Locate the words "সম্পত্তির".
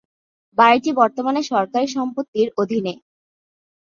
1.87-2.47